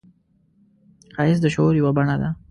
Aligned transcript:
ښایست 1.15 1.41
د 1.43 1.45
شعور 1.53 1.73
یوه 1.81 1.91
بڼه 1.97 2.15
ده 2.21 2.29